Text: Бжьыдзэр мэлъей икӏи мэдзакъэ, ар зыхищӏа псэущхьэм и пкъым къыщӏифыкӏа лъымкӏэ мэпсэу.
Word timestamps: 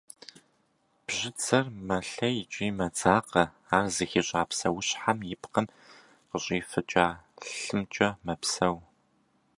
Бжьыдзэр 1.05 1.65
мэлъей 1.87 2.35
икӏи 2.43 2.69
мэдзакъэ, 2.77 3.43
ар 3.75 3.85
зыхищӏа 3.95 4.41
псэущхьэм 4.49 5.19
и 5.33 5.35
пкъым 5.41 5.67
къыщӏифыкӏа 6.29 7.07
лъымкӏэ 7.59 8.09
мэпсэу. 8.25 8.77